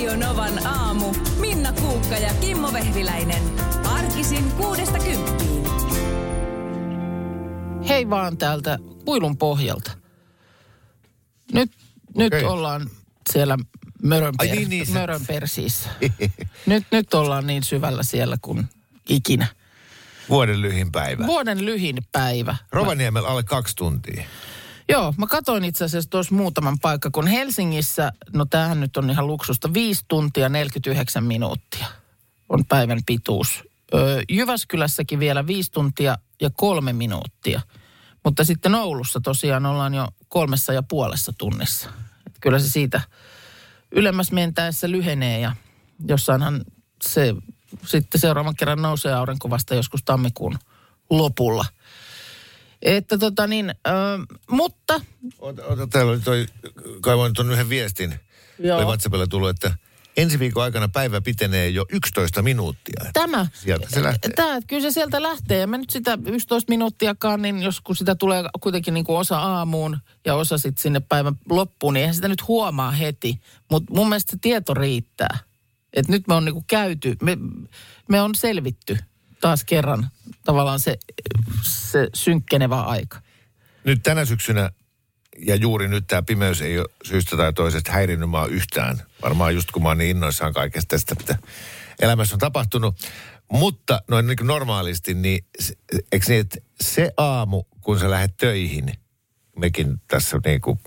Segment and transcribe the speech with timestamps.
[0.00, 1.14] Radio Novan aamu.
[1.40, 3.42] Minna Kuukka ja Kimmo Vehviläinen.
[3.84, 5.64] Arkisin kuudesta kymppiin.
[7.88, 9.90] Hei vaan täältä kuilun pohjalta.
[11.52, 11.72] Nyt,
[12.16, 12.44] nyt Okei.
[12.44, 12.90] ollaan
[13.32, 13.58] siellä
[14.02, 15.88] Mörönper, Ai niin, niin, se- Mörönpersiissä.
[16.66, 18.68] nyt, nyt ollaan niin syvällä siellä kuin
[19.08, 19.46] ikinä.
[20.28, 21.26] Vuoden lyhin päivä.
[21.26, 22.56] Vuoden lyhin päivä.
[22.72, 24.24] Rovaniemellä alle kaksi tuntia.
[24.90, 29.26] Joo, mä katsoin itse asiassa tuossa muutaman paikka, kun Helsingissä, no tämähän nyt on ihan
[29.26, 31.86] luksusta, 5 tuntia 49 minuuttia
[32.48, 33.64] on päivän pituus.
[33.94, 37.60] Öö, Jyväskylässäkin vielä 5 tuntia ja kolme minuuttia.
[38.24, 41.90] Mutta sitten Oulussa tosiaan ollaan jo kolmessa ja puolessa tunnissa.
[42.26, 43.00] Et kyllä se siitä
[43.92, 45.56] ylemmäs mentäessä lyhenee ja
[46.08, 46.64] jossainhan
[47.02, 47.34] se
[47.86, 50.58] sitten seuraavan kerran nousee aurinko vasta joskus tammikuun
[51.10, 51.64] lopulla.
[52.82, 53.90] Että tota niin, ö,
[54.50, 55.00] mutta
[55.38, 56.46] Ota, ota, täällä oli toi,
[57.00, 58.14] kaivoin tuon yhden viestin.
[58.58, 58.78] Joo.
[58.78, 59.74] Oli WhatsAppilla tullut, että
[60.16, 63.10] ensi viikon aikana päivä pitenee jo 11 minuuttia.
[63.12, 64.32] Tämä, Sieltä se lähtee.
[64.32, 65.58] Tämä, kyllä se sieltä lähtee.
[65.58, 69.38] Ja mä nyt sitä 11 minuuttiakaan, niin jos kun sitä tulee kuitenkin niin kuin osa
[69.38, 73.40] aamuun ja osa sitten sinne päivän loppuun, niin eihän sitä nyt huomaa heti.
[73.70, 75.38] Mutta mun mielestä se tieto riittää.
[75.92, 77.38] Että nyt me on niin kuin käyty, me,
[78.08, 78.98] me on selvitty
[79.40, 80.10] taas kerran
[80.44, 80.98] tavallaan se,
[81.62, 83.20] se synkkenevä aika.
[83.84, 84.70] Nyt tänä syksynä
[85.38, 89.02] ja juuri nyt tämä pimeys ei ole syystä tai toisesta häirinnyt mua yhtään.
[89.22, 91.38] Varmaan just kun mä oon niin innoissaan kaikesta tästä, mitä
[92.00, 92.94] elämässä on tapahtunut.
[93.52, 95.44] Mutta noin niin normaalisti, niin
[96.12, 98.92] eikö niin, että se aamu, kun sä lähdet töihin,
[99.56, 100.78] mekin tässä niin kuin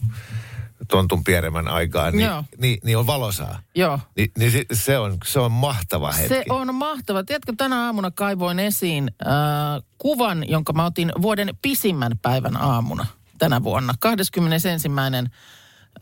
[0.88, 2.44] tontun pieremän aikaan, niin, Joo.
[2.58, 3.60] niin, niin on valosaa.
[3.76, 4.00] Joo.
[4.18, 6.28] Ni, niin se, se, on, se on mahtava hetki.
[6.28, 7.24] Se on mahtava.
[7.24, 13.06] Tiedätkö, tänä aamuna kaivoin esiin äh, kuvan, jonka mä otin vuoden pisimmän päivän aamuna
[13.38, 13.94] tänä vuonna.
[14.00, 14.68] 21.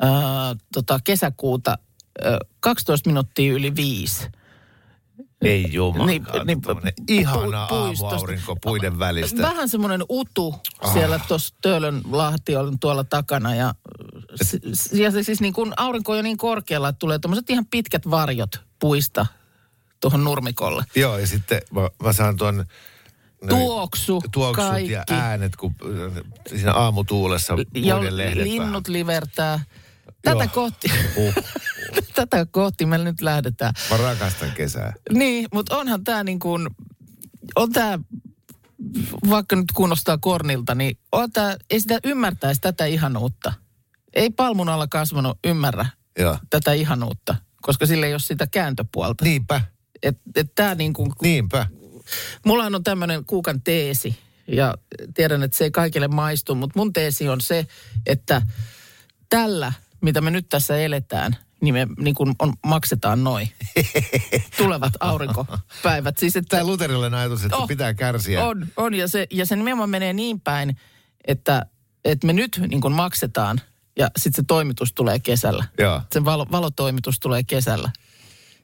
[0.04, 0.10] Äh,
[0.74, 1.78] tota, kesäkuuta
[2.26, 4.28] äh, 12 minuuttia yli viisi.
[5.42, 6.06] Ei jumala.
[6.06, 6.62] Niin, niin,
[7.08, 9.42] ihana pu- aamuaurinko puiden välistä.
[9.42, 10.56] Vähän semmoinen utu
[10.94, 13.74] siellä tuossa Töölön lahti on tuolla takana ja,
[14.74, 17.66] s- ja se siis niin kun aurinko on jo niin korkealla, että tulee tuommoiset ihan
[17.66, 19.26] pitkät varjot puista
[20.00, 20.84] tuohon nurmikolle.
[20.96, 22.66] Joo, ja sitten mä, mä saan tuon...
[23.50, 24.92] Tuoksu, tuoksut kaikki.
[24.92, 25.76] ja äänet, kun
[26.48, 28.94] siinä aamutuulessa ja muiden lehdet linnut vähän.
[29.00, 29.60] livertää.
[30.22, 30.48] Tätä Joo.
[30.54, 31.34] kohti, Uh,
[32.16, 33.74] tätä kohti me nyt lähdetään.
[33.92, 34.94] mä rakastan kesää.
[35.14, 36.68] Niin, mutta onhan tämä niin kuin,
[37.56, 38.00] on tämä,
[39.30, 43.54] vaikka nyt kuunnostaa kornilta, niin on tää, ei sitä ymmärtäisi tätä ihanuutta.
[44.14, 45.86] Ei palmun alla kasvanut ymmärrä
[46.20, 46.38] Joo.
[46.50, 49.26] tätä ihanuutta, koska sillä ei ole sitä kääntöpuolta.
[49.26, 49.62] Niinpä,
[50.04, 51.68] Et, et tää niin kuin, niinpä.
[52.46, 54.76] mullahan on tämmöinen kuukan teesi, ja
[55.14, 57.68] tiedän, että se ei kaikille maistu, mutta mun teesi on se,
[58.06, 58.42] että
[59.30, 63.50] tällä, mitä me nyt tässä eletään, niin me niin kuin on, maksetaan noin
[64.58, 66.18] tulevat aurinkopäivät.
[66.18, 68.46] Siis että Tämä luterilainen ajatus, että Oh, pitää kärsiä.
[68.46, 70.78] on, on ja, se, ja se nimenomaan menee niin päin,
[71.28, 71.66] että,
[72.06, 73.62] että me nyt niin kuin maksetaan
[74.00, 75.66] ja sitten se toimitus tulee kesällä.
[75.78, 76.02] Joo.
[76.14, 77.92] Se valo, valotoimitus tulee kesällä.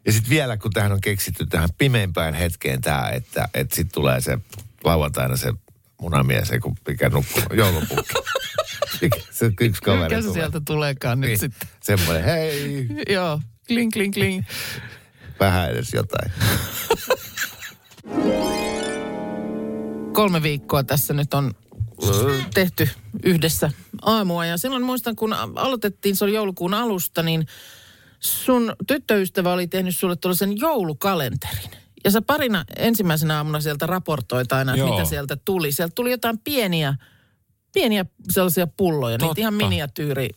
[0.06, 4.22] Ja sitten vielä, kun tähän on keksitty tähän pimeimpään hetkeen tämä, että, että sitten tulee
[4.22, 4.38] se
[4.84, 5.54] lauantaina se
[6.02, 8.14] munamies, kun mikä nukkuu, joulupukki.
[9.02, 10.34] Mikä- se yksi kaveri Mikä se tulee.
[10.42, 11.70] sieltä tuleekaan nyt Niin, sitten?
[11.84, 14.44] semmoinen, hei, Joo, kling, kling, kling.
[15.40, 16.32] vähän edes jotain.
[20.14, 21.52] Kolme viikkoa tässä nyt on
[22.54, 22.90] tehty
[23.24, 23.72] yhdessä
[24.02, 24.46] aamua.
[24.46, 27.46] Ja silloin muistan, kun aloitettiin, se oli joulukuun alusta, niin
[28.20, 31.72] sun tyttöystävä oli tehnyt sulle tuollaisen joulukalenterin.
[32.06, 35.72] Ja sä parina ensimmäisenä aamuna sieltä raportoit aina, että mitä sieltä tuli.
[35.72, 36.96] Sieltä tuli jotain pieniä,
[37.74, 39.42] pieniä sellaisia pulloja, niitä Totta.
[39.42, 40.30] ihan miniatyyri,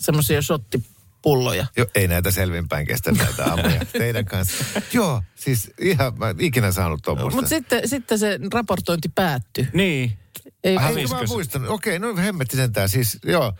[0.00, 1.66] semmoisia shottipulloja.
[1.76, 4.64] Jo, ei näitä selvinpäin kestä näitä aamuja teidän kanssa.
[4.92, 7.36] Joo, siis ihan, mä en ikinä saanut tuommoista.
[7.36, 9.68] Mutta sitten, sitten se raportointi päättyi.
[9.72, 10.18] Niin.
[10.64, 11.68] Ei, Ai, ei, mä muistan.
[11.68, 12.88] Okei, no hemmetti sentään.
[12.88, 13.52] Siis joo,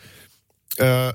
[0.80, 1.12] ö,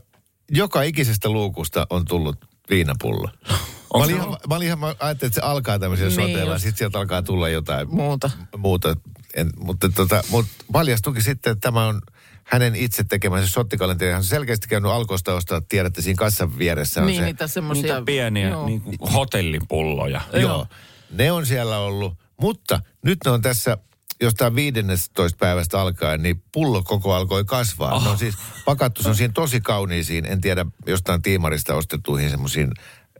[0.52, 2.38] joka ikisestä luukusta on tullut
[2.70, 3.30] viinapullo.
[3.50, 6.62] Mä olin, ihan, mä olin ihan, mä ajattelin, että se alkaa tämmöisellä Niin niin just.
[6.64, 8.32] sitten sieltä alkaa tulla jotain muuta.
[8.58, 8.96] muuta.
[9.34, 12.02] En, mutta tota, mut paljastuikin sitten, että tämä on
[12.44, 14.12] hänen itse tekemänsä sottikalenteri.
[14.12, 17.26] Hän on selkeästi käynyt alkosta ostaa, tiedätte, siinä kassan vieressä on Niin, se.
[17.26, 17.84] niitä semmoisia.
[17.84, 18.66] Niitä pieniä Joo.
[18.66, 20.22] niin kuin hotellipulloja.
[20.34, 20.68] Joo.
[21.12, 23.78] Ne on siellä ollut, mutta nyt ne on tässä
[24.22, 27.94] jostain 15 päivästä alkaen, niin pullo koko alkoi kasvaa.
[27.94, 28.04] Oh.
[28.04, 28.36] Ne on siis
[28.66, 32.72] pakattu semmoisiin tosi kauniisiin, en tiedä, jostain tiimarista ostettuihin semmoisiin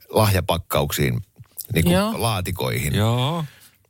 [0.10, 1.22] lahjapakkauksiin,
[1.74, 2.14] niin kuin Joo.
[2.22, 2.96] laatikoihin.
[2.96, 3.46] Joo.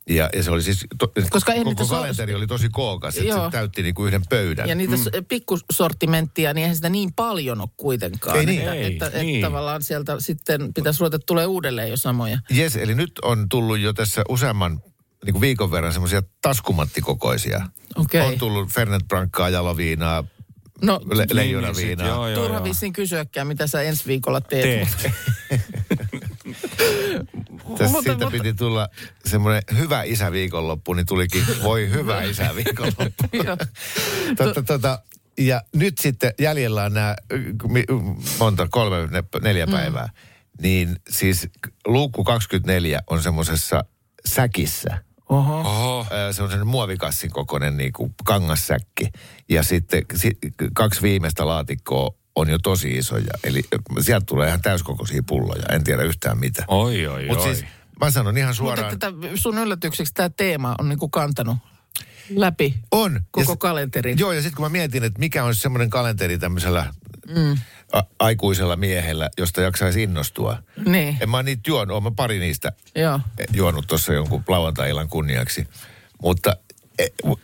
[0.08, 3.34] Ja, ja se oli siis, to, Koska koko niitä so- kalenteri oli tosi kookas, että
[3.34, 4.68] se täytti niinku yhden pöydän.
[4.68, 5.24] Ja niitä mm.
[5.28, 8.36] pikkusortimenttia, niin eihän sitä niin paljon ole kuitenkaan.
[8.36, 8.60] Ei niin.
[8.60, 9.34] Että, Ei, että, niin.
[9.36, 12.38] että tavallaan sieltä sitten pitäisi ruveta tulee uudelleen jo samoja.
[12.50, 14.80] Jes, eli nyt on tullut jo tässä useamman
[15.24, 17.68] niin kuin viikon verran semmoisia taskumattikokoisia.
[17.96, 18.20] Okei.
[18.20, 20.24] On tullut Fernet Brancaa, jaloviinaa,
[20.82, 22.06] No, le- Niin, leijonaviinaa.
[22.06, 22.64] niin joo, joo, turha joo.
[22.64, 24.88] vissiin kysyäkään, mitä sä ensi viikolla teet.
[25.02, 25.12] Teet.
[27.68, 28.88] Tästä Mutta- siitä mutta- piti tulla
[29.26, 33.24] semmoinen hyvä isä viikonloppu, niin tulikin voi hyvä isä viikonloppu.
[33.44, 33.56] Joo.
[34.36, 35.02] tota, tota,
[35.38, 37.16] ja nyt sitten jäljellä on nämä
[38.38, 40.08] monta, kolme, ne- neljä päivää.
[40.62, 41.48] Niin siis
[41.86, 43.84] luukku 24 on semmoisessa
[44.26, 44.98] säkissä.
[45.28, 45.60] Oho.
[45.60, 46.06] Oho.
[46.32, 49.08] Semmoisen muovikassin kokoinen niin kuin kangassäkki.
[49.48, 50.38] Ja sitten si-
[50.74, 53.30] kaksi viimeistä laatikkoa on jo tosi isoja.
[53.44, 53.62] Eli
[54.00, 55.62] sieltä tulee ihan täyskokoisia pulloja.
[55.72, 56.64] En tiedä yhtään mitä.
[56.68, 57.54] Oi, oi, Mutta oi.
[57.54, 57.66] siis
[58.00, 58.98] mä sanon ihan Mutta suoraan.
[58.98, 61.56] tätä, sun yllätykseksi tämä teema on niinku kantanut
[62.30, 63.20] läpi On.
[63.30, 64.18] koko ja, kalenterin.
[64.18, 66.94] Joo, ja sitten kun mä mietin, että mikä on semmoinen kalenteri tämmöisellä
[67.36, 67.58] mm.
[67.92, 70.62] a- aikuisella miehellä, josta jaksaisi innostua.
[70.86, 73.20] Niin, En mä niitä juonut, oon mä pari niistä joo.
[73.52, 75.66] juonut tuossa jonkun lauantai-illan kunniaksi.
[76.22, 76.56] Mutta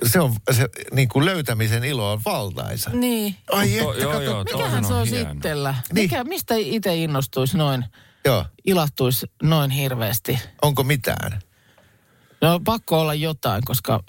[0.06, 2.90] se on, se niin kuin löytämisen ilo on valtaisa.
[2.90, 3.36] Niin.
[3.52, 5.30] Ai To- että, joo, kato, joo, Mikähän se on hieno.
[5.32, 5.74] sittellä?
[5.92, 6.04] Niin.
[6.04, 7.84] Mikä, mistä itse innostuisi noin,
[8.24, 8.44] joo.
[8.66, 10.38] ilahtuisi noin hirveästi?
[10.62, 11.40] Onko mitään?
[12.40, 14.00] No pakko olla jotain, koska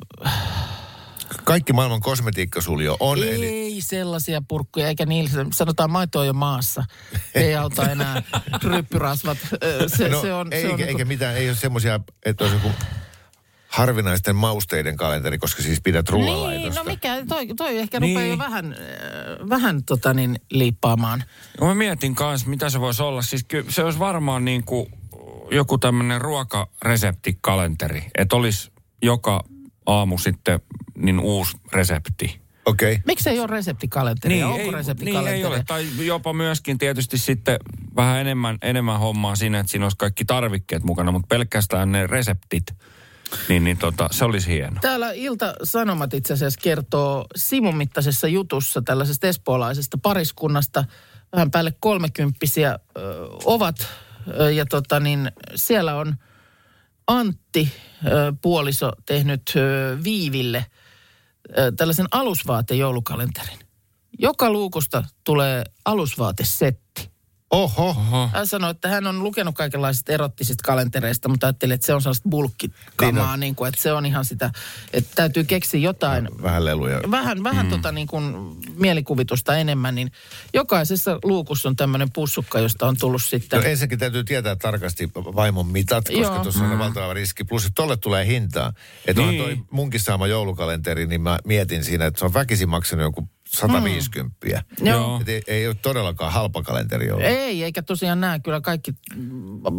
[1.44, 6.84] Kaikki maailman kosmetiikkasuljo on, ei eli sellaisia purkkuja, eikä niillä, sanotaan maito on jo maassa.
[7.36, 8.24] Ei auta enää
[8.64, 9.38] ryppyrasvat.
[9.98, 12.44] Se, no, se on, ei, se on eikä, niinku- eikä mitään, ei ole semmoisia, että
[12.44, 12.72] olisi joku
[13.72, 16.80] harvinaisten mausteiden kalenteri, koska siis pidät Niin, ruoanlaitosta.
[16.84, 18.16] no mikä, toi, toi ehkä Niin.
[18.16, 21.24] rupeaa jo vähän, äh, vähän tota niin, liippaamaan.
[21.62, 23.22] No mä mietin kanssa, mitä se voisi olla.
[23.22, 24.88] Siis ky- se olisi varmaan niin kuin
[25.52, 28.04] joku tämmöinen ruokareseptikalenteri.
[28.18, 28.72] Että olisi
[29.02, 29.44] joka
[29.86, 30.60] aamu sitten
[30.96, 32.42] niin uusi resepti.
[32.66, 32.92] Okei.
[32.92, 33.04] Okay.
[33.06, 34.46] Miksi ei ole reseptikalenteria?
[34.48, 35.38] Onko ei, niin reseptikalenteria?
[35.38, 35.64] ei ole.
[35.68, 37.60] Tai jopa myöskin tietysti sitten
[37.96, 42.64] vähän enemmän, enemmän hommaa siinä, että siinä olisi kaikki tarvikkeet mukana, mutta pelkästään ne reseptit,
[43.50, 44.78] niin, niin tota, se olisi hieno.
[44.82, 50.86] Täällä Ilta-Sanomat itse asiassa kertoo Simon mittaisessa jutussa tällaisesta espoolaisesta pariskunnasta.
[51.34, 53.88] Vähän päälle kolmekymppisiä ö, ovat.
[54.40, 56.16] Ö, ja tota niin, siellä on
[57.08, 57.72] Antti,
[58.06, 60.66] ö, puoliso, tehnyt ö, Viiville
[61.58, 63.60] ö, tällaisen alusvaatejoulukalenterin.
[64.20, 67.11] Joka luukusta tulee alusvaatesetti.
[67.52, 67.90] Oho.
[67.90, 68.30] Oho.
[68.34, 72.30] Hän sanoi, että hän on lukenut kaikenlaisista erottisista kalentereista, mutta ajattelin, että se on sellaista
[72.30, 74.52] bulkkikamaa, Niin niin kuin, että se on ihan sitä,
[74.94, 77.00] että täytyy keksiä jotain, Vähän leluja.
[77.12, 77.70] vähän, vähän mm.
[77.70, 80.12] tota niin kuin mielikuvitusta enemmän, niin
[80.54, 83.60] jokaisessa luukussa on tämmöinen pussukka, josta on tullut sitten...
[83.62, 86.44] No ensinnäkin täytyy tietää tarkasti vaimon mitat, koska Joo.
[86.44, 87.44] tuossa on valtava riski.
[87.44, 88.74] Plus, että tolle tulee hintaa.
[89.08, 89.32] Että Niin.
[89.32, 89.44] niin.
[89.44, 94.36] toi munkin saama joulukalenteri, niin mä mietin siinä, että se on väkisin maksanut joku 150.
[94.80, 94.88] Mm.
[94.88, 95.22] Joo.
[95.22, 97.26] Et ei, ei ole todellakaan halpa kalenteri ollut.
[97.26, 98.40] Ei, eikä tosiaan näe.
[98.40, 98.92] Kyllä kaikki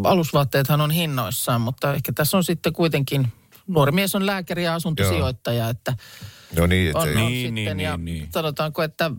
[0.04, 3.32] alusvaatteethan on hinnoissaan, mutta ehkä tässä on sitten kuitenkin...
[3.66, 5.96] Nuori mies on lääkäri ja asuntosijoittaja, että
[6.56, 7.54] No niin, että on, on Niin, sitten.
[7.54, 8.28] niin, ja niin, niin.
[8.34, 9.10] sanotaanko, että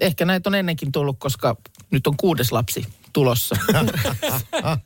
[0.00, 1.56] ehkä näitä on ennenkin tullut, koska
[1.90, 3.56] nyt on kuudes lapsi tulossa.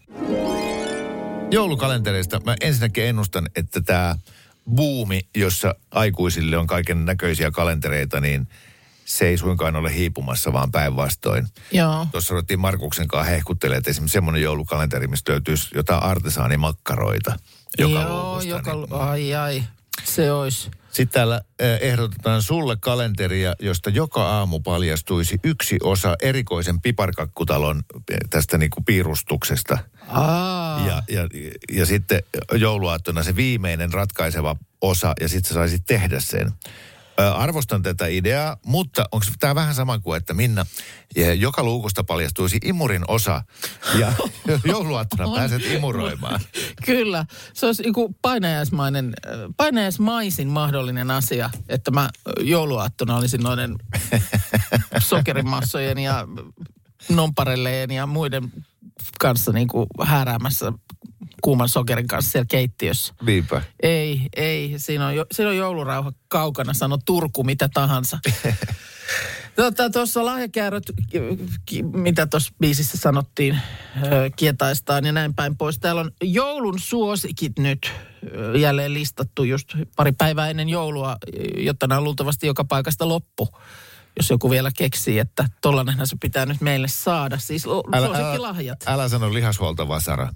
[1.51, 4.17] joulukalentereista mä ensinnäkin ennustan, että tämä
[4.75, 8.49] buumi, jossa aikuisille on kaiken näköisiä kalentereita, niin
[9.05, 11.47] se ei suinkaan ole hiipumassa, vaan päinvastoin.
[11.73, 12.07] Joo.
[12.13, 17.37] Tuossa ruvettiin Markuksen kanssa hehkuttelemaan, että esimerkiksi semmoinen joulukalenteri, mistä löytyisi jotain artesaanimakkaroita
[17.79, 19.63] joka Joo, joka, niin- ai ai,
[20.05, 20.71] se olisi.
[20.91, 28.19] Sitten täällä eh, ehdotetaan sulle kalenteria, josta joka aamu paljastuisi yksi osa erikoisen piparkakkutalon eh,
[28.31, 29.79] tästä niinku piirustuksesta.
[30.09, 31.29] Aa, Ja, ja,
[31.73, 32.23] ja sitten
[32.53, 36.53] jouluaattona se viimeinen ratkaiseva osa, ja sitten sä saisit tehdä sen.
[37.35, 40.67] Arvostan tätä ideaa, mutta onko tämä vähän sama kuin, että Minna,
[41.17, 43.43] eh, joka luukusta paljastuisi imurin osa,
[43.99, 44.13] ja
[44.65, 46.41] jouluaattona pääset imuroimaan.
[46.85, 47.27] kyllä.
[47.53, 47.83] Se olisi
[48.23, 49.15] painajaismainen,
[49.57, 53.77] painajaismaisin mahdollinen asia, että mä jouluaattona olisin noiden
[54.99, 56.29] sokerimassojen ja
[57.09, 58.53] nomparelleen ja muiden
[59.19, 60.73] kanssa niin kuin hääräämässä
[61.43, 63.15] kuuman sokerin kanssa siellä keittiössä.
[63.23, 63.63] Niinpä.
[63.83, 64.75] Ei, ei.
[64.77, 68.19] Siinä on, siinä on joulurauha kaukana, sano Turku mitä tahansa.
[69.57, 70.83] Tuossa tota, lahjakääröt,
[71.67, 73.59] ki- mitä tuossa biisissä sanottiin,
[74.03, 75.79] ö, kietaistaan ja näin päin pois.
[75.79, 77.93] Täällä on joulun suosikit nyt
[78.61, 81.17] jälleen listattu just pari päivää ennen joulua,
[81.57, 83.49] jotta nämä on luultavasti joka paikasta loppu.
[84.17, 87.39] Jos joku vielä keksii, että tollanenhan se pitää nyt meille saada.
[87.39, 88.85] Siis lo- suosikkilahjat.
[88.87, 90.33] älä sano lihashuoltavasara.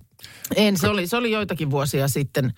[0.56, 2.54] En, se oli, se oli joitakin vuosia sitten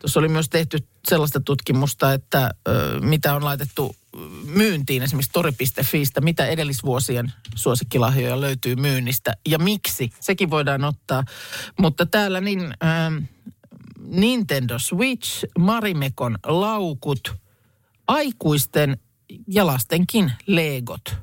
[0.00, 3.96] Tuossa oli myös tehty sellaista tutkimusta, että ö, mitä on laitettu
[4.44, 10.10] myyntiin esimerkiksi tori.fiistä, mitä edellisvuosien suosikkilahjoja löytyy myynnistä ja miksi.
[10.20, 11.24] Sekin voidaan ottaa.
[11.78, 13.22] Mutta täällä niin ö,
[13.98, 17.34] Nintendo Switch, Marimekon laukut,
[18.08, 18.98] aikuisten
[19.46, 21.16] ja lastenkin legot.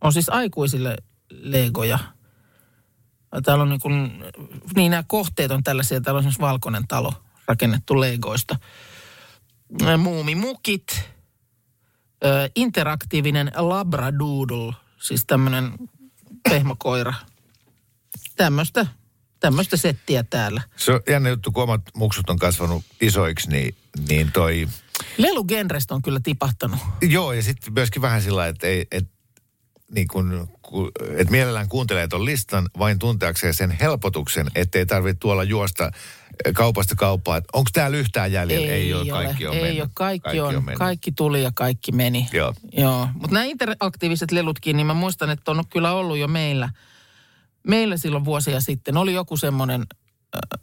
[0.00, 0.96] On siis aikuisille
[1.30, 1.98] legoja.
[3.44, 4.24] Täällä on niin, kuin,
[4.76, 6.00] niin nämä kohteet on tällaisia.
[6.00, 7.12] Täällä on esimerkiksi valkoinen talo
[7.48, 8.56] rakennettu legoista.
[9.98, 11.02] Muumimukit,
[12.56, 15.72] interaktiivinen labradoodle, siis tämmöinen
[16.50, 17.14] pehmokoira.
[18.36, 18.86] Tämmöistä,
[19.40, 20.62] tämmöistä settiä täällä.
[20.76, 23.74] Se on jännä juttu, kun omat muksut on kasvanut isoiksi, niin,
[24.08, 24.68] niin toi...
[25.16, 26.80] Lelugenrestä on kyllä tipahtanut.
[27.02, 29.06] Joo, ja sitten myöskin vähän sillä että ei, et,
[29.90, 35.44] niin kun, ku, et mielellään kuuntelee tuon listan vain tunteakseen sen helpotuksen, ettei tarvitse tuolla
[35.44, 35.90] juosta
[36.54, 37.40] kaupasta kauppaa.
[37.52, 38.66] Onko täällä yhtään jäljellä?
[38.66, 39.82] Ei, ole, kaikki on ei mennyt.
[39.82, 40.78] Ole, kaikki, kaikki, on, mennyt.
[40.78, 42.28] kaikki tuli ja kaikki meni.
[42.32, 42.54] Joo.
[42.72, 43.08] Joo.
[43.14, 46.70] Mutta nämä interaktiiviset lelutkin, niin mä muistan, että on kyllä ollut jo meillä.
[47.66, 49.82] Meillä silloin vuosia sitten oli joku semmoinen,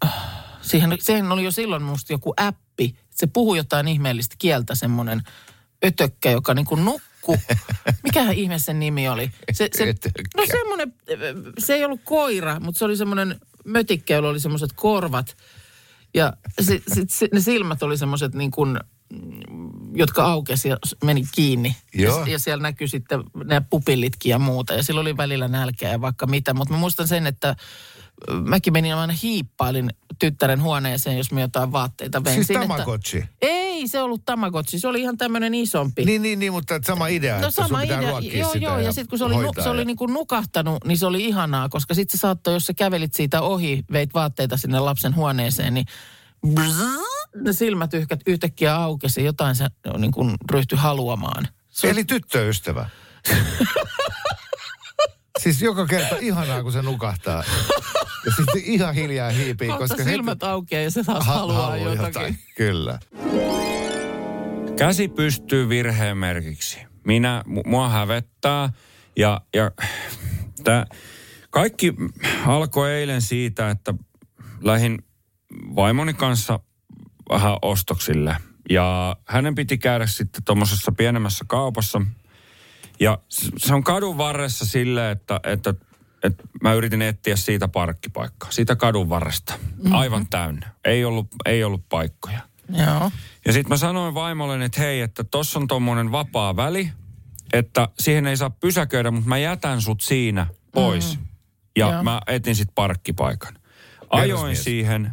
[0.06, 0.14] äh,
[0.62, 2.71] siihen, siihen oli jo silloin musta joku appi.
[3.12, 5.22] Se puhui jotain ihmeellistä kieltä, semmoinen
[5.86, 7.38] ötökkä, joka niin kuin nukkuu.
[8.04, 9.32] Mikähän ihme sen nimi oli?
[9.54, 10.22] Se, se, Ötökkä.
[10.38, 10.94] no semmoinen,
[11.58, 15.38] se ei ollut koira, mutta se oli semmoinen mötikkä, jolla oli semmoiset korvat.
[16.14, 21.24] Ja se, se, se, ne silmät oli semmoiset niin kuin, mm, jotka aukesi ja meni
[21.32, 21.76] kiinni.
[21.94, 22.20] Joo.
[22.20, 24.74] Ja, ja siellä näkyi sitten nämä pupillitkin ja muuta.
[24.74, 26.54] Ja sillä oli välillä nälkeä ja vaikka mitä.
[26.54, 27.56] Mutta mä muistan sen, että
[28.44, 32.36] mäkin menin aina hiippailin tyttären huoneeseen, jos me jotain vaatteita vein.
[32.36, 33.24] Siis sinne, Tamagotchi?
[33.42, 34.80] Ei, se ollut Tamagotchi.
[34.80, 36.06] Se oli ihan tämmöinen isompi.
[36.06, 38.02] Niin, niin, niin, mutta sama idea, No että sama idea.
[38.02, 38.80] Joo, joo.
[38.80, 41.26] Ja, sitten kun se oli, nu, se oli ja- niin kuin nukahtanut, niin se oli
[41.26, 45.74] ihanaa, koska sitten se saattoi, jos sä kävelit siitä ohi, veit vaatteita sinne lapsen huoneeseen,
[45.74, 45.86] niin
[46.48, 46.82] bzzz,
[47.36, 47.92] ne silmät
[48.28, 49.66] yhtäkkiä aukesi, jotain se
[49.98, 51.48] niin kuin ryhtyi haluamaan.
[51.70, 52.90] Se, Eli tyttöystävä.
[55.42, 57.44] siis joka kerta ihanaa, kun se nukahtaa.
[58.26, 61.94] Ja sitten ihan hiljaa hiipii, kohta koska silmät aukeaa ja se taas ha- haluaa haluaa
[61.94, 62.40] jotakin.
[62.56, 63.00] Kyllä.
[64.78, 66.80] Käsi pystyy virheen merkiksi.
[67.06, 68.70] Minä, mu- mua hävettää
[69.18, 69.72] ja, ja
[70.64, 70.86] tää,
[71.50, 71.94] kaikki
[72.46, 73.94] alkoi eilen siitä, että
[74.62, 75.04] lähdin
[75.76, 76.60] vaimoni kanssa
[77.30, 78.38] vähän ostoksille.
[78.70, 82.02] Ja hänen piti käydä sitten tuommoisessa pienemmässä kaupassa.
[83.00, 83.18] Ja
[83.58, 85.74] se on kadun varressa silleen, että, että,
[86.24, 88.52] että mä yritin etsiä siitä parkkipaikkaa.
[88.52, 89.54] Siitä kadun varresta.
[89.92, 90.70] Aivan täynnä.
[90.86, 92.40] Ei ollut, ei ollut paikkoja.
[92.70, 93.12] Joo.
[93.46, 96.92] Ja sitten mä sanoin vaimolle, että hei, että tossa on tommonen vapaa väli,
[97.54, 101.20] että siihen ei saa pysäköidä, mutta mä jätän sut siinä pois.
[101.20, 101.26] Mm.
[101.78, 102.04] Ja Joo.
[102.04, 103.54] mä etin sit parkkipaikan.
[104.10, 104.64] Ajoin Herrasmies.
[104.64, 105.12] siihen,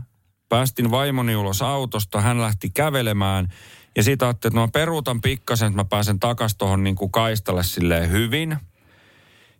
[0.48, 3.48] päästin vaimoni ulos autosta, hän lähti kävelemään.
[3.96, 7.62] Ja siitä ajattelin, että mä peruutan pikkasen, että mä pääsen takas tuohon niin kuin kaistalle
[7.62, 8.56] silleen hyvin.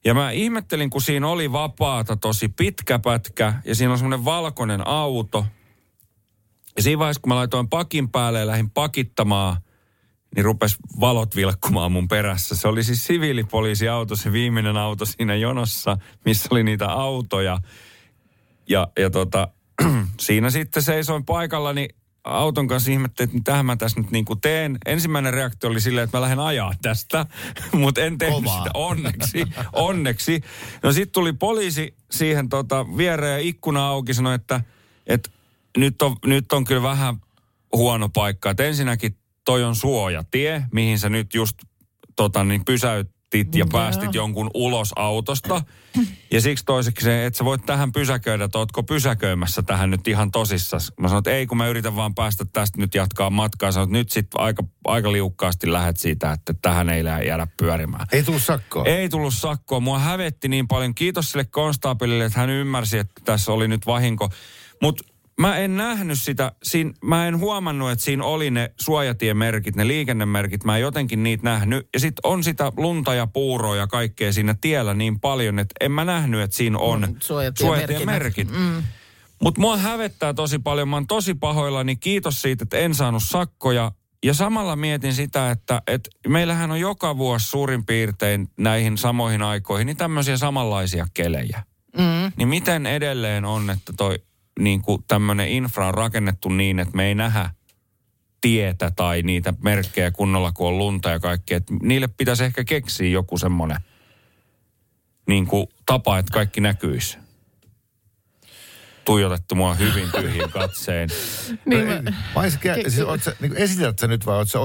[0.04, 4.86] Ja mä ihmettelin, kun siinä oli vapaata tosi pitkä pätkä ja siinä on semmoinen valkoinen
[4.86, 5.46] auto.
[6.76, 9.56] Ja siinä vaiheessa, kun mä laitoin pakin päälle ja lähdin pakittamaan,
[10.36, 12.56] niin rupes valot vilkkumaan mun perässä.
[12.56, 17.58] Se oli siis siviilipoliisiauto, se viimeinen auto siinä jonossa, missä oli niitä autoja.
[18.68, 19.48] Ja, ja tota,
[20.20, 21.88] siinä sitten seisoin paikallani
[22.28, 24.78] auton kanssa ihmettelin, että mitähän mä tässä nyt niin kuin teen.
[24.86, 27.26] Ensimmäinen reaktio oli silleen, että mä lähden ajaa tästä,
[27.72, 28.58] mutta en tehnyt Kovaa.
[28.58, 29.44] sitä onneksi.
[29.72, 30.40] onneksi.
[30.82, 34.60] No sitten tuli poliisi siihen tota, viereen ja ikkuna auki sanoi, että,
[35.06, 35.30] että
[35.76, 37.16] nyt, on, nyt on kyllä vähän
[37.72, 38.50] huono paikka.
[38.50, 41.56] Että ensinnäkin toi on suojatie, mihin sä nyt just
[42.16, 42.64] tota, niin
[43.30, 43.68] pysäytit ja Joo.
[43.72, 45.62] päästit jonkun ulos autosta.
[46.30, 50.30] Ja siksi toiseksi se, että sä voit tähän pysäköidä, että ootko pysäköimässä tähän nyt ihan
[50.30, 50.92] tosissas.
[51.00, 53.72] Mä sanoin, että ei, kun mä yritän vaan päästä tästä nyt jatkaa matkaa.
[53.72, 58.06] Sanoin, että nyt sitten aika, aika liukkaasti lähet siitä, että tähän ei jäädä pyörimään.
[58.12, 58.84] Ei tullut sakkoa.
[58.84, 59.80] Ei tullut sakkoa.
[59.80, 60.94] Mua hävetti niin paljon.
[60.94, 64.30] Kiitos sille konstaapelille, että hän ymmärsi, että tässä oli nyt vahinko.
[64.82, 65.04] Mutta
[65.38, 66.52] mä en nähnyt sitä.
[66.62, 70.64] Siin, mä en huomannut, että siinä oli ne suojatiemerkit, ne liikennemerkit.
[70.64, 71.88] Mä en jotenkin niitä nähnyt.
[71.94, 75.92] Ja sitten on sitä lunta ja puuroa ja kaikkea siinä tiellä niin paljon, että en
[75.92, 77.16] mä nähnyt, että siinä on Mm,
[77.54, 78.50] suojatiemerkit.
[78.50, 78.82] Mm.
[79.42, 80.88] Mutta mua hävettää tosi paljon.
[80.88, 81.96] Mä oon tosi pahoillani.
[81.96, 83.92] Kiitos siitä, että en saanut sakkoja.
[84.24, 89.86] Ja samalla mietin sitä, että, että meillähän on joka vuosi suurin piirtein näihin samoihin aikoihin
[89.86, 91.62] niin tämmöisiä samanlaisia kelejä.
[91.98, 92.32] Mm.
[92.36, 94.18] Niin miten edelleen on, että toi
[94.58, 97.50] niin kuin tämmöinen infra on rakennettu niin, että me ei nähdä
[98.40, 101.56] tietä tai niitä merkkejä kunnolla, kun on lunta ja kaikkea.
[101.56, 103.78] Että niille pitäisi ehkä keksiä joku semmoinen
[105.28, 107.18] niin kuin tapa, että kaikki näkyisi.
[109.04, 111.08] tuijotettu mua hyvin tyhjin katseen.
[111.64, 114.58] Niin mä, Vai sä, kä- siis, oot sä, niin esität sä nyt vai oot sä,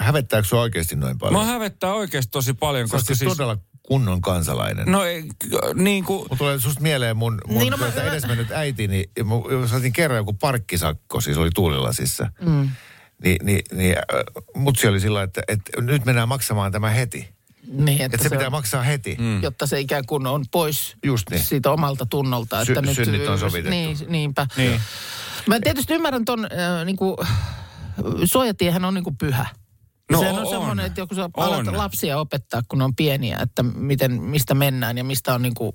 [0.00, 1.46] hävettääkö sua oikeasti noin paljon?
[1.46, 3.32] Mä hävettää oikeasti tosi paljon, Sä koska siis siis...
[3.32, 3.56] todella
[3.88, 4.86] kunnon kansalainen.
[4.92, 5.24] No ei,
[5.74, 6.26] niin kuin...
[6.30, 9.04] Mun tulee susta mieleen mun, mun Niin, niin, no mä- edesmennyt äitini.
[9.24, 12.30] Mun, saatiin kerran joku parkkisakko, siis oli Tuulilasissa.
[12.40, 12.68] Mm.
[13.24, 14.04] Ni, niin, niin äh,
[14.54, 17.28] mutsi oli sillä että, että nyt mennään maksamaan tämä heti.
[17.68, 19.16] niin, Että se, pitää maksaa heti.
[19.20, 19.42] Mm.
[19.42, 21.42] jotta se ikään kuin on pois Just niin.
[21.44, 22.64] siitä omalta tunnolta.
[22.64, 23.70] Sy- Että nyt, synnit on sovitettu.
[23.70, 24.46] Niin, niinpä.
[24.56, 24.80] Niin.
[25.46, 27.16] Mä tietysti ymmärrän ton, äh, niin kuin,
[28.24, 29.46] suojatiehän on niin kuin pyhä.
[30.10, 30.50] No Sehän on, on.
[30.50, 31.76] semmoinen, että joku sä alat On.
[31.76, 35.72] lapsia opettaa, kun ne on pieniä, että miten, mistä mennään ja mistä on niin kuin,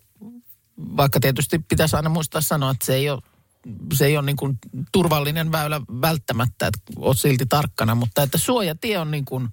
[0.98, 3.22] vaikka tietysti pitäisi aina muistaa sanoa, että se ei ole
[3.94, 4.58] se ei ole niin kuin
[4.92, 9.48] turvallinen väylä välttämättä, että oot silti tarkkana, mutta että suojatie on niin kuin,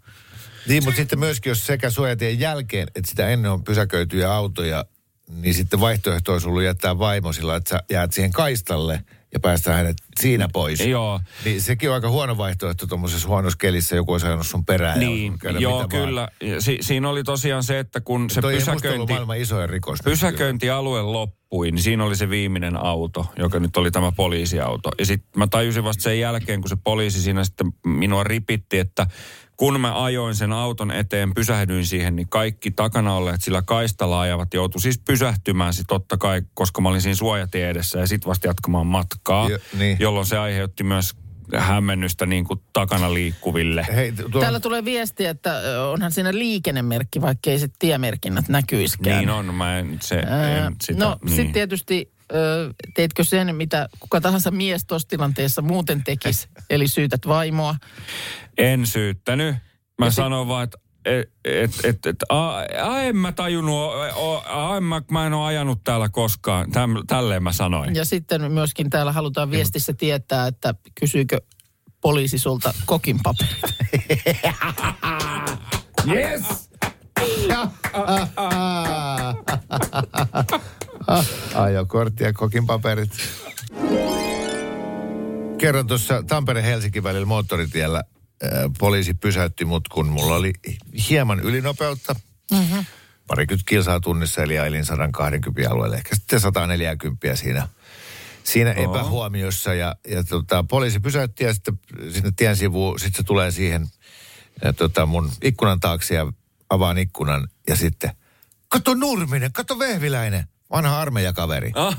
[0.68, 4.85] Niin, mutta sitten myöskin, jos sekä suojatien jälkeen, että sitä ennen on pysäköityjä autoja,
[5.30, 9.04] niin sitten vaihtoehto olisi ollut jättää vaimo sillä, että sä jäät siihen kaistalle
[9.35, 10.80] ja päästään hänet siinä pois.
[10.80, 11.20] Joo.
[11.44, 15.02] Niin sekin on aika huono vaihtoehto tuommoisessa huonossa kelissä, joku olisi ajanut sun perään.
[15.02, 15.88] ja Niin, käydä joo, vaan.
[15.88, 16.28] kyllä.
[16.40, 19.99] Ja Si- siinä oli tosiaan se, että kun se Toi pysäköinti, maailman isoin rikos.
[20.04, 24.90] pysäköintialue loppui, niin siinä oli se viimeinen auto, joka nyt oli tämä poliisiauto.
[24.99, 29.06] Ja sitten mä tajusin vasta sen jälkeen, kun se poliisi siinä sitten minua ripitti, että
[29.58, 34.54] kun mä ajoin sen auton eteen, pysähdyin siihen, niin kaikki takana olleet sillä kaistalla ajavat
[34.54, 38.46] joutu siis pysähtymään sit totta kai, koska mä olin siinä suojatie edessä ja sitten vasta
[38.46, 39.96] jatkamaan matkaa, Jo, niin.
[40.00, 41.14] jolloin se aiheutti myös
[41.56, 43.86] hämmennystä niin kuin takana liikkuville.
[43.94, 45.60] Hei, tuo, Täällä tulee viesti, että
[45.92, 49.18] onhan siinä liikennemerkki, vaikka ei se tiemerkinnät näkyiskään.
[49.18, 51.36] Niin on, mä en, se, Ää, en sitä, no niin.
[51.36, 57.26] sitten tietysti, ö, teitkö sen, mitä kuka tahansa mies tuossa tilanteessa muuten tekisi, eli syytät
[57.28, 57.75] vaimoa.
[58.58, 59.56] En syyttänyt.
[59.99, 63.92] Mä Ja sit- sanoin vaan, että et, et, et, et, a, a, en mä tajunnut,
[64.14, 66.70] o, a, en mä, mä en ole ajanut täällä koskaan.
[66.70, 67.94] Täm, tälleen mä sanoin.
[67.94, 71.38] Ja sitten myöskin täällä halutaan viestissä tietää, että kysyykö
[72.00, 73.56] poliisi sulta kokin paperit.
[76.14, 76.70] Yes!
[81.54, 83.10] Ajokortti ja kokin paperit.
[85.58, 90.52] Kerran tuossa Tampere-Helsinki välillä moottoritiellä äh, poliisi pysäytti mut, kun mulla oli
[91.09, 92.14] hieman ylinopeutta.
[92.52, 92.85] Mm-hmm.
[93.26, 97.68] Parikymmentä kilsaa tunnissa, eli ailin 120 alueelle, ehkä sitten 140 siinä,
[98.44, 99.74] siinä epähuomiossa.
[99.74, 101.78] Ja, ja tota, poliisi pysäytti ja sitten
[102.12, 103.87] sinne tien sivuun, sitten se tulee siihen
[104.64, 106.33] ja tota, mun ikkunan taakse ja
[106.70, 108.11] avaan ikkunan ja sitten,
[108.68, 111.72] kato Nurminen, kato Vehviläinen, vanha armeijakaveri.
[111.74, 111.96] Ah,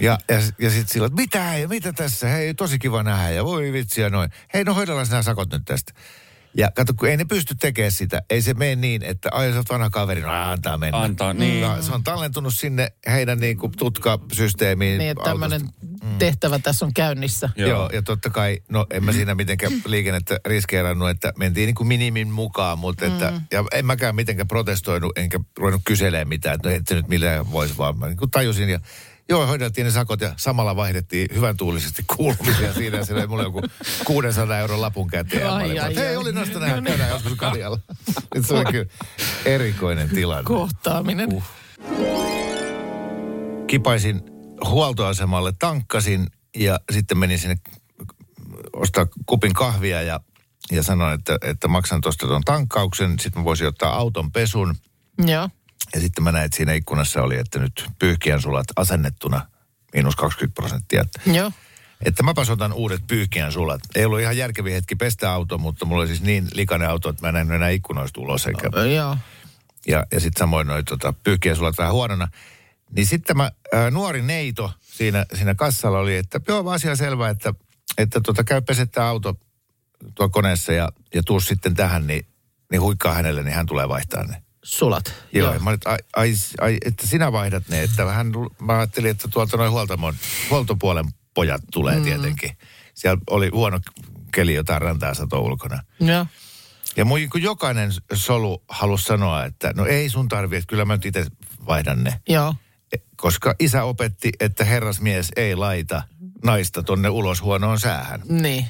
[0.00, 3.44] Ja, ja, ja sitten sillä, että mitä ja mitä tässä, hei tosi kiva nähdä ja
[3.44, 4.30] voi vitsi ja noin.
[4.54, 5.92] Hei no hoidellaan nämä sakot nyt tästä.
[6.56, 9.56] Ja kato, kun ei ne pysty tekemään sitä, ei se mene niin, että ai sä
[9.56, 10.98] oot vanha kaveri, no antaa mennä.
[11.00, 11.60] Antaa, niin.
[11.60, 14.98] Ja se on tallentunut sinne heidän niin kuin tutkasysteemiin.
[14.98, 15.60] niin, että tämmöinen
[16.18, 17.50] tehtävä tässä on käynnissä.
[17.56, 17.68] Joo.
[17.68, 17.90] Joo.
[17.92, 22.28] Ja totta kai, no en mä siinä mitenkään liikennettä riskeerannut, että mentiin niin kuin minimin
[22.28, 23.40] mukaan, mutta että, Mm.
[23.52, 27.78] ja en mäkään mitenkään protestoinut, enkä ruvennut kyselemään mitään, että no ette nyt millään voisi
[27.78, 28.80] vaan, mä niin kuin tajusin ja
[29.30, 32.96] Joo, hoideltiin ne sakot ja samalla vaihdettiin hyvän tuulisesti kuulumisia siinä.
[32.96, 33.62] Ja sillä oli mulla joku
[34.04, 35.50] 600 euron lapun käteen.
[35.50, 36.16] Ai, ai, että Hei, ai.
[36.16, 36.84] oli noista No nähdä, niin.
[36.84, 37.78] käydään joskus Karjalla.
[38.34, 38.86] Nyt se oli kyllä
[39.44, 40.44] erikoinen tilanne.
[40.44, 41.32] Kohtaaminen.
[41.32, 41.44] Uh.
[43.66, 44.20] Kipaisin
[44.64, 47.56] huoltoasemalle, tankkasin ja sitten menin sinne
[48.72, 50.20] ostaa kupin kahvia ja,
[50.72, 53.18] ja sanoin, että, että maksan tuosta tuon tankkauksen.
[53.18, 54.76] Sitten mä voisin ottaa auton pesun.
[55.26, 55.48] Joo.
[55.94, 59.46] Ja sitten mä näin, että siinä ikkunassa oli, että nyt pyyhkiän sulat asennettuna
[59.94, 61.00] miinus 20 prosenttia.
[61.00, 61.52] Että, Joo.
[62.04, 63.80] että mäpäs otan uudet pyyhkiän sulat.
[63.94, 67.22] Ei ollut ihan järkevi hetki pestä auto, mutta mulla oli siis niin likainen auto, että
[67.22, 68.46] mä en nähnyt enää ikkunoista ulos.
[68.46, 69.16] Eikä, Joo.
[69.86, 72.28] ja, ja sitten samoin noin tota, pyyhkiänsulat vähän huonona.
[72.96, 77.54] Niin sitten mä, ää, nuori neito siinä, siinä kassalla oli, että joo, asia selvä, että,
[77.98, 79.34] että tota, käy pesettää auto
[80.14, 82.26] tuo koneessa ja, ja tuu sitten tähän, niin,
[82.70, 84.42] niin huikkaa hänelle, niin hän tulee vaihtaa ne.
[84.62, 85.14] Sulat.
[85.32, 89.10] Joo, ja mä nyt, ai, ai, ai, että sinä vaihdat ne, että vähän, mä ajattelin,
[89.10, 90.14] että tuolta noin huoltamon,
[90.50, 92.04] huoltopuolen pojat tulee mm.
[92.04, 92.58] tietenkin.
[92.94, 93.80] Siellä oli huono
[94.34, 95.82] keli jotain rantaa sato ulkona.
[96.00, 96.26] Joo.
[96.96, 100.94] Ja mun kun jokainen solu halusi sanoa, että no ei sun tarvi, että kyllä mä
[100.94, 101.26] nyt itse
[101.66, 102.20] vaihdan ne.
[102.28, 102.54] Joo.
[102.92, 106.02] E- Koska isä opetti, että herrasmies ei laita
[106.44, 108.22] naista tonne ulos huonoon säähän.
[108.28, 108.66] Niin.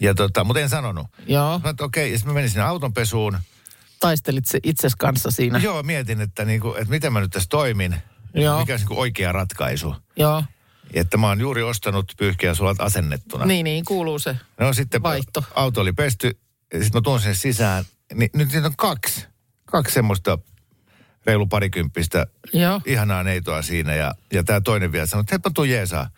[0.00, 1.06] Ja tota, mutta en sanonut.
[1.26, 1.60] Joo.
[1.64, 3.38] Mä, että okei, ja sitten mä menin sinne autonpesuun.
[4.04, 5.58] Taistelit se itses kanssa siinä.
[5.58, 7.96] Joo, mietin, että, niinku, että miten mä nyt tässä toimin.
[8.34, 8.58] Joo.
[8.60, 9.96] Mikä olisi niinku oikea ratkaisu.
[10.16, 10.44] Joo.
[10.94, 13.44] Että mä oon juuri ostanut pyyhkiä sulat asennettuna.
[13.44, 14.36] Niin, niin, kuuluu se.
[14.60, 15.44] No sitten Vaihto.
[15.54, 16.26] auto oli pesty,
[16.72, 17.84] ja sitten mä tuon sinne sisään.
[18.14, 19.26] Niin, nyt niitä on kaksi.
[19.64, 20.38] Kaksi semmoista
[21.26, 22.80] reilu parikymppistä, Joo.
[22.86, 23.94] ihanaa neitoa siinä.
[23.94, 26.10] Ja, ja tämä toinen vielä sanoi, että tuu jeesaa.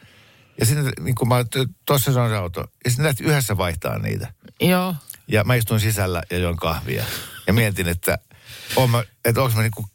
[0.61, 1.45] Ja sitten niin kuin mä,
[1.87, 2.61] tuossa se on se auto.
[2.85, 4.33] Ja sitten lähti yhdessä vaihtaa niitä.
[4.61, 4.95] Joo.
[5.29, 7.05] Ja mä istuin sisällä ja join kahvia.
[7.47, 8.19] Ja mietin, että,
[8.77, 9.87] on mä, että onko mä niinku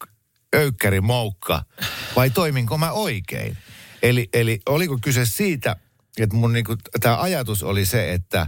[0.56, 1.64] öykkäri moukka
[2.16, 3.58] vai toiminko mä oikein.
[4.04, 5.76] Eli, eli oliko kyse siitä,
[6.18, 8.48] että mun niinku, tämä ajatus oli se, että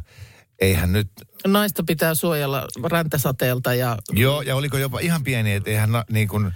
[0.60, 1.10] eihän nyt,
[1.48, 6.28] Naista pitää suojella räntäsateelta ja joo, ja oliko jopa ihan pieni, että eihän na, niin
[6.28, 6.52] kuin,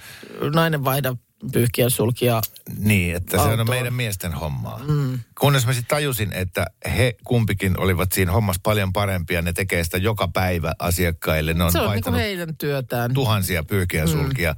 [0.53, 1.15] nainen vaihda
[1.51, 2.41] pyyhkiä sulkia.
[2.77, 3.69] niin, että se on Autoon.
[3.69, 4.79] meidän miesten hommaa.
[4.87, 5.19] Mm.
[5.39, 6.65] Kunnes mä sitten tajusin, että
[6.97, 11.53] he kumpikin olivat siinä hommassa paljon parempia, ne tekee sitä joka päivä asiakkaille.
[11.53, 13.13] Ne on, Se on niin heidän työtään.
[13.13, 14.55] tuhansia pyyhkiä sulkia.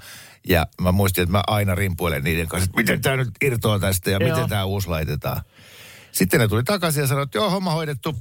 [0.48, 4.12] Ja mä muistin, että mä aina rimpuilen niiden kanssa, että miten tämä nyt irtoaa tästä
[4.12, 4.30] ja Joo.
[4.30, 5.42] miten tämä uusi laitetaan.
[6.12, 8.15] Sitten ne tuli takaisin ja sanoi, että joo, homma hoidettu.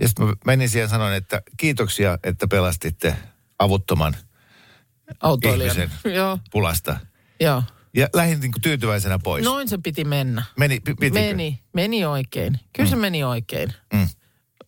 [0.00, 3.16] Ja sitten mä menin siihen ja sanoin, että kiitoksia, että pelastitte
[3.58, 4.16] avuttoman
[5.20, 5.76] Autoilijan.
[5.76, 7.00] ihmisen Joo, pulasta.
[7.40, 7.62] Joo.
[7.94, 9.44] Ja lähdin niin kuin tyytyväisenä pois.
[9.44, 10.42] Noin se piti mennä.
[10.58, 11.14] Meni, pitikö?
[11.14, 12.60] Meni, meni oikein.
[12.72, 13.74] Kyllä se meni oikein.
[13.92, 14.08] Mm.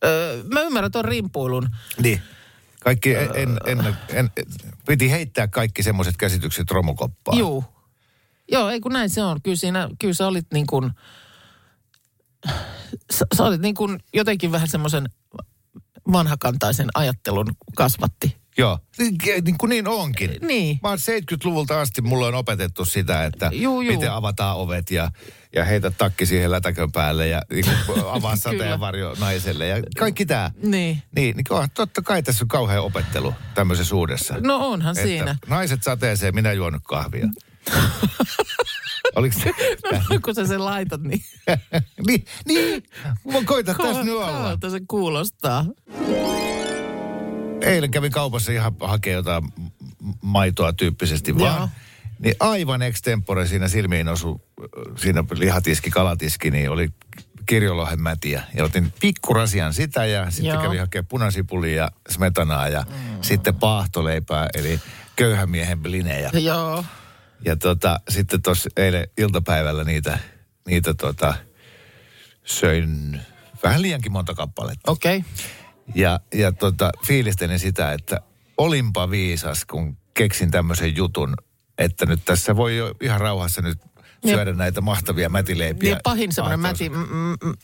[0.03, 1.69] Öö, mä ymmärrän tuon rimpuilun.
[2.01, 2.21] Niin.
[2.83, 4.31] Kaikki en, en, en, en,
[4.87, 7.37] piti heittää kaikki semmoiset käsitykset romukoppaan.
[7.37, 7.65] Juu.
[8.51, 9.41] Joo, ei kun näin se on.
[9.41, 10.91] Kyllä, siinä, kyllä sä olit niin kuin,
[13.13, 15.09] sä, sä olit niin kuin jotenkin vähän semmoisen
[16.11, 18.42] vanhakantaisen ajattelun kasvatti.
[18.57, 20.37] Joo, niin, niin kuin niin onkin.
[20.41, 20.79] Niin.
[20.83, 23.93] Mä oon 70-luvulta asti mulla on opetettu sitä, että Juu, juu.
[23.93, 25.11] miten avataan ovet ja,
[25.55, 27.65] ja heitä takki siihen lätäkön päälle ja niin
[28.11, 30.51] avaa sateenvarjo naiselle ja kaikki tää.
[30.63, 31.03] Niin.
[31.15, 34.35] Niin, niin on, totta kai tässä on kauhea opettelu tämmöisessä uudessa.
[34.39, 35.35] No onhan Että siinä.
[35.47, 37.27] Naiset sateeseen, minä juonut kahvia.
[39.15, 39.51] Oliko se?
[40.09, 41.23] No, kun sä sen laitat, niin
[42.07, 42.83] niin, niin.
[43.31, 44.57] Mä koitan tässä nyt olla.
[44.69, 45.65] se kuulostaa.
[47.63, 49.43] Eilen kävin kaupassa ihan hakea jotain
[50.21, 51.59] maitoa tyyppisesti vaan.
[51.59, 51.69] Joo.
[52.19, 54.41] Niin aivan extempore siinä silmiin osu,
[54.95, 56.89] siinä lihatiski, kalatiski, niin oli
[57.45, 58.43] kirjolohen mätiä.
[58.55, 60.61] Ja otin pikkurasian sitä ja sitten Joo.
[60.61, 63.17] kävin hakemaan punasipulia ja smetanaa ja mm.
[63.21, 64.79] sitten paahtoleipää, eli
[65.15, 66.29] köyhän miehen blinejä.
[66.33, 66.85] Joo.
[67.45, 70.19] Ja tota, sitten tuossa eilen iltapäivällä niitä,
[70.67, 71.33] niitä tota,
[72.43, 73.21] söin
[73.63, 74.91] vähän liiankin monta kappaletta.
[74.91, 75.17] Okei.
[75.17, 75.29] Okay.
[75.95, 78.21] Ja, ja tota, fiilistelin sitä, että
[78.57, 81.35] olinpa viisas, kun keksin tämmöisen jutun,
[81.77, 83.79] että nyt tässä voi jo ihan rauhassa nyt
[84.25, 85.89] syödä näitä mahtavia mätileipiä.
[85.89, 86.93] Ja pahin semmoinen mäti, m-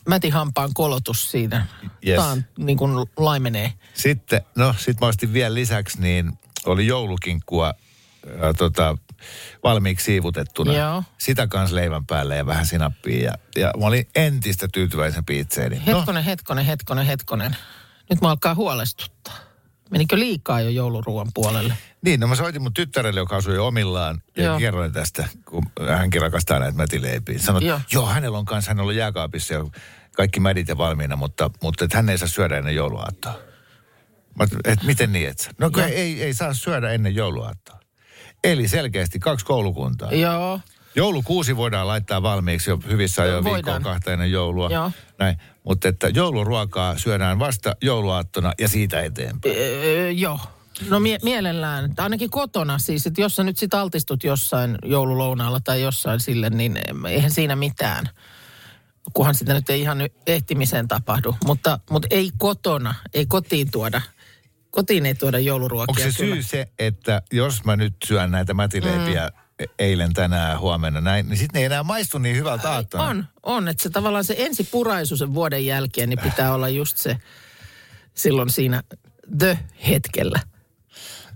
[0.08, 1.66] mätihampaan kolotus siinä.
[2.06, 2.16] Yes.
[2.16, 3.72] Tämä on niin kuin laimenee.
[3.94, 6.32] Sitten, no sit mä ostin vielä lisäksi, niin
[6.66, 7.74] oli joulukinkkua
[8.40, 8.98] ää, tota,
[9.64, 10.72] valmiiksi siivutettuna.
[10.72, 11.02] Joo.
[11.18, 13.22] Sitä kanssa leivän päälle ja vähän sinappia.
[13.22, 15.82] Ja, ja mä olin entistä tyytyväisempi itseeni.
[15.86, 17.56] No, Hetkonen, hetkonen, hetkonen, hetkonen.
[18.10, 19.36] Nyt mä alkaa huolestuttaa.
[19.90, 21.74] Menikö liikaa jo jouluruuan puolelle?
[22.02, 24.22] niin, no mä soitin mun tyttärelle, joka asui omillaan.
[24.36, 24.58] Ja Joo.
[24.58, 27.38] kerroin tästä, kun hänkin rakastaa näitä mätileipiä.
[27.38, 27.80] Sanoin, Joo.
[27.92, 28.02] joo.
[28.02, 29.70] joo, hänellä on kanssa, hänellä on jääkaapissa jo
[30.12, 33.38] kaikki mädit ja valmiina, mutta, mutta että hän ei saa syödä ennen jouluaattoa.
[34.38, 35.50] Mä, että miten niin, et?
[35.58, 35.86] No Joo.
[35.86, 37.80] ei, ei saa syödä ennen jouluaattoa.
[38.44, 40.12] Eli selkeästi kaksi koulukuntaa.
[40.12, 40.60] Joo.
[40.94, 44.68] Joulukuusi voidaan laittaa valmiiksi jo hyvissä ajoin viikkoon kahta ennen joulua.
[44.70, 44.92] Joo.
[45.18, 45.36] Näin.
[45.64, 49.54] Mutta että jouluruokaa syödään vasta jouluaattona ja siitä eteenpäin.
[49.58, 50.40] Öö, joo.
[50.88, 51.94] No mie- mielellään.
[51.98, 56.78] Ainakin kotona siis, että jos sä nyt sit altistut jossain joululounaalla tai jossain sille, niin
[57.08, 58.08] eihän siinä mitään.
[59.12, 61.36] Kunhan sitä nyt ei ihan nyt ehtimiseen tapahdu.
[61.44, 64.00] Mutta, mutta ei kotona, ei kotiin tuoda.
[64.70, 66.04] Kotiin ei tuoda jouluruokia.
[66.04, 66.34] Onko se kyllä.
[66.34, 69.40] syy se, että jos mä nyt syön näitä mätileipiä mm.
[69.78, 73.04] Eilen, tänään, huomenna näin, niin sitten ne ei enää maistu niin hyvältä aattona.
[73.04, 73.68] On, on.
[73.68, 77.16] Että se tavallaan se ensi puraisu sen vuoden jälkeen, niin pitää olla just se
[78.14, 78.82] silloin siinä
[79.38, 80.40] the-hetkellä.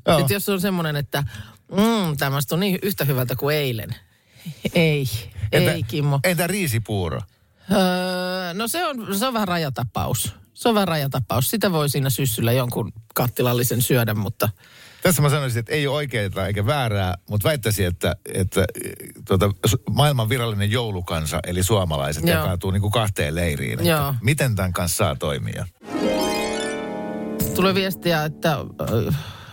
[0.08, 0.18] Joo.
[0.18, 1.24] Että jos on semmoinen, että
[1.70, 3.94] mm, tämä on niin yhtä hyvältä kuin eilen.
[4.74, 5.06] Ei,
[5.52, 6.20] ei Kimmo.
[6.24, 7.20] Entä riisipuuro?
[7.72, 10.34] Öö, no se on, se on vähän rajatapaus.
[10.54, 11.50] Se on vähän rajatapaus.
[11.50, 14.48] Sitä voi siinä syssyllä jonkun kattilallisen syödä, mutta
[15.04, 18.64] Tässä mä sanoisin, että ei ole oikeaa eikä väärää, mutta väittäisin, että, että
[19.28, 19.50] tuota,
[19.90, 22.36] maailman virallinen joulukansa, eli suomalaiset, Joo.
[22.38, 23.72] jakautuu niin kuin kahteen leiriin.
[23.72, 24.14] Että Joo.
[24.22, 25.66] miten tämän kanssa saa toimia?
[27.54, 28.56] tulee viestiä, että
[28.90, 29.12] ö,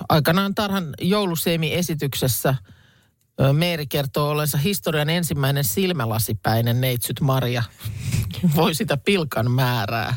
[0.10, 2.56] aikanaan Tarhan jouluseemi-esityksessä
[3.42, 7.64] ö, Meeri kertoo olensa historian ensimmäinen silmälasipäinen neitsyt Maria.
[8.56, 10.16] Voi sitä pilkan määrää.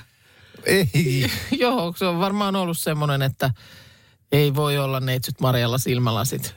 [0.64, 1.30] Ei.
[1.60, 3.50] Joo, se on varmaan ollut semmoinen, että
[4.32, 6.54] ei voi olla neitsyt Marjalla silmälasit.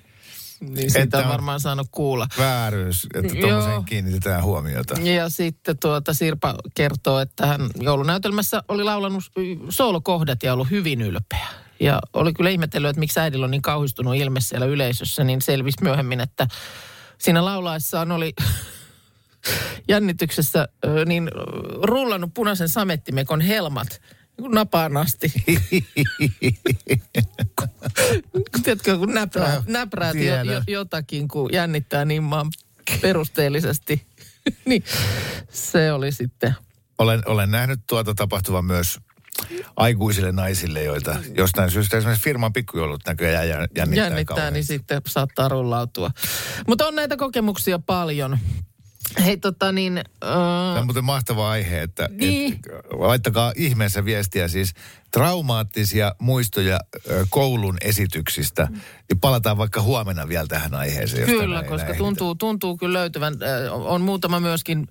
[0.59, 2.27] Niin siitä Että on varmaan saanut kuulla.
[2.37, 3.41] Vääryys, että Joo.
[3.41, 4.95] tuommoiseen kiinnitetään huomiota.
[5.01, 9.23] Ja sitten tuota Sirpa kertoo, että hän joulunäytelmässä oli laulanut
[9.69, 11.47] soolokohdat ja ollut hyvin ylpeä.
[11.79, 15.83] Ja oli kyllä ihmetellyt, että miksi äidillä on niin kauhistunut ilme siellä yleisössä, niin selvisi
[15.83, 16.47] myöhemmin, että
[17.17, 18.33] siinä laulaessaan oli
[19.89, 20.67] jännityksessä
[21.05, 21.31] niin
[21.83, 24.01] rullannut punaisen samettimekon helmat
[24.37, 25.33] napaan asti.
[28.63, 32.47] Tiedätkö, kun näprää, Joo, näpräät jo, jo, jotakin, kun jännittää niin maan
[33.01, 34.07] perusteellisesti.
[34.65, 34.83] niin
[35.49, 36.55] se oli sitten
[36.97, 38.99] Olen, olen nähnyt tuota tapahtuvan myös
[39.75, 44.63] aikuisille naisille, joita jostain syystä esimerkiksi firman pikkujoulut näköjään jä- jännittää, jännittää, niin kauheasti.
[44.63, 46.11] sitten saattaa rullautua.
[46.67, 48.39] Mutta on näitä kokemuksia paljon.
[49.25, 52.53] Hei tota niin, Tämä äh, on muuten mahtava aihe, että Niin.
[52.53, 52.59] et,
[52.91, 54.73] laittakaa ihmeessä viestiä siis
[55.11, 56.79] traumaattisia muistoja
[57.29, 58.67] koulun esityksistä.
[58.71, 61.29] Niin palataan vaikka huomenna vielä tähän aiheeseen.
[61.29, 63.33] jos kyllä, koska tuntuu, tuntuu kyllä löytyvän.
[63.71, 64.87] On muutama myöskin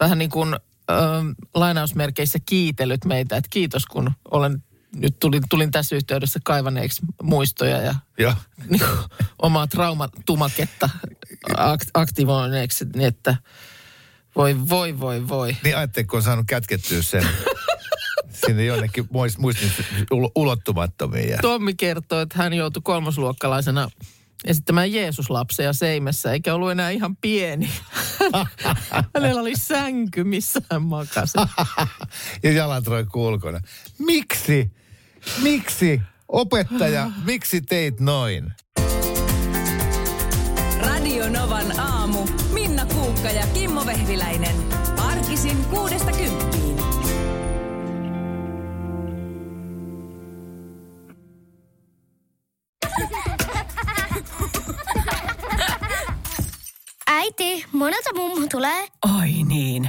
[0.00, 0.98] vähän niin kuin äh,
[1.54, 4.62] lainausmerkeissä kiitellyt meitä, että kiitos kun olen
[4.94, 8.34] nyt tulin, tulin tässä yhteydessä kaivaneeksi muistoja ja Joo.
[8.70, 8.98] niin kuin,
[9.38, 10.90] omaa traumatumaketta
[11.58, 13.36] ak- aktivoineeksi, niin että
[14.36, 15.56] voi, voi, voi, voi.
[15.64, 17.26] Niin ajattelin, kun on saanut kätkettyä sen
[18.46, 19.72] sinne jonnekin muist, muistin
[20.10, 21.28] ulo- ulottumattomiin.
[21.28, 21.38] Ja...
[21.42, 23.90] Tommi kertoo, että hän joutui kolmosluokkalaisena
[24.44, 27.70] esittämään Jeesuslapseja seimessä, eikä ollut enää ihan pieni.
[29.14, 31.38] Hänellä oli sänky, missä hän makasi.
[32.42, 33.60] ja jalat roikkuu ulkona.
[33.98, 34.70] Miksi?
[35.42, 36.00] Miksi?
[36.28, 38.52] Opettaja, miksi teit noin?
[40.78, 42.26] Radio Novan aamu.
[42.52, 44.56] Minna Kuukka ja Kimmo Vehviläinen.
[44.98, 46.76] Arkisin kuudesta kymppiin.
[57.06, 58.88] Äiti, monelta mummu tulee?
[59.20, 59.88] Oi niin.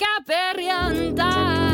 [0.00, 1.69] caperrianta.